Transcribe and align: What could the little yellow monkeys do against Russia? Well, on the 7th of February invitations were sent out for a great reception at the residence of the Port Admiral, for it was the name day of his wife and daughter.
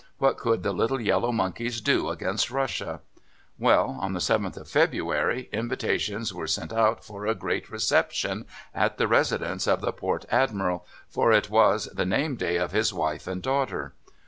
What 0.17 0.35
could 0.37 0.63
the 0.63 0.73
little 0.73 0.99
yellow 0.99 1.31
monkeys 1.31 1.79
do 1.79 2.09
against 2.09 2.49
Russia? 2.49 3.01
Well, 3.59 3.99
on 4.01 4.13
the 4.13 4.19
7th 4.19 4.57
of 4.57 4.67
February 4.67 5.47
invitations 5.53 6.33
were 6.33 6.47
sent 6.47 6.73
out 6.73 7.05
for 7.05 7.27
a 7.27 7.35
great 7.35 7.69
reception 7.69 8.45
at 8.73 8.97
the 8.97 9.07
residence 9.07 9.67
of 9.67 9.81
the 9.81 9.93
Port 9.93 10.25
Admiral, 10.31 10.87
for 11.07 11.31
it 11.31 11.51
was 11.51 11.85
the 11.93 12.03
name 12.07 12.35
day 12.35 12.55
of 12.57 12.71
his 12.71 12.91
wife 12.91 13.27
and 13.27 13.43
daughter. 13.43 13.93